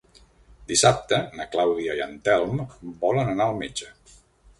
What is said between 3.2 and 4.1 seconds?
anar al metge.